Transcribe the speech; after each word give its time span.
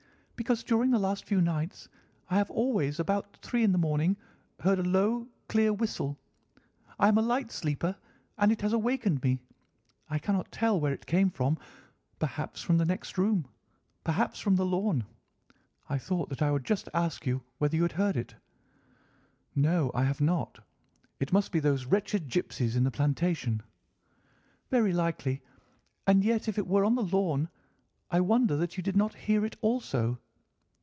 "'Because 0.41 0.63
during 0.63 0.89
the 0.89 0.97
last 0.97 1.25
few 1.25 1.39
nights 1.39 1.87
I 2.27 2.37
have 2.37 2.49
always, 2.49 2.99
about 2.99 3.37
three 3.43 3.63
in 3.63 3.71
the 3.73 3.77
morning, 3.77 4.17
heard 4.61 4.79
a 4.79 4.83
low, 4.83 5.27
clear 5.47 5.71
whistle. 5.71 6.17
I 6.97 7.09
am 7.09 7.19
a 7.19 7.21
light 7.21 7.51
sleeper, 7.51 7.95
and 8.39 8.51
it 8.51 8.61
has 8.61 8.73
awakened 8.73 9.21
me. 9.21 9.37
I 10.09 10.17
cannot 10.17 10.51
tell 10.51 10.79
where 10.79 10.91
it 10.93 11.05
came 11.05 11.29
from—perhaps 11.29 12.63
from 12.63 12.79
the 12.79 12.85
next 12.87 13.19
room, 13.19 13.45
perhaps 14.03 14.39
from 14.39 14.55
the 14.55 14.65
lawn. 14.65 15.05
I 15.87 15.99
thought 15.99 16.29
that 16.29 16.41
I 16.41 16.49
would 16.49 16.65
just 16.65 16.89
ask 16.91 17.27
you 17.27 17.43
whether 17.59 17.75
you 17.75 17.83
had 17.83 17.91
heard 17.91 18.17
it.' 18.17 18.33
"'No, 19.53 19.91
I 19.93 20.05
have 20.05 20.21
not. 20.21 20.57
It 21.19 21.31
must 21.31 21.51
be 21.51 21.59
those 21.59 21.85
wretched 21.85 22.27
gipsies 22.29 22.75
in 22.75 22.83
the 22.83 22.89
plantation.' 22.89 23.61
"'Very 24.71 24.91
likely. 24.91 25.43
And 26.07 26.23
yet 26.23 26.47
if 26.47 26.57
it 26.57 26.65
were 26.65 26.83
on 26.83 26.95
the 26.95 27.03
lawn, 27.03 27.47
I 28.09 28.21
wonder 28.21 28.55
that 28.57 28.75
you 28.75 28.81
did 28.81 28.97
not 28.97 29.13
hear 29.13 29.45
it 29.45 29.55
also. 29.61 30.17